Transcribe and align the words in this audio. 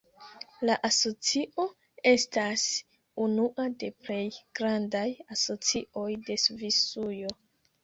La 0.67 0.77
asocio 0.87 1.65
estas 2.13 2.63
unua 3.27 3.67
de 3.85 3.91
plej 4.07 4.19
grandaj 4.63 5.05
asocioj 5.39 6.09
de 6.31 6.41
Svisujo. 6.49 7.33